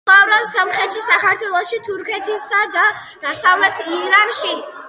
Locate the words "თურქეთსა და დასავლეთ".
1.89-3.87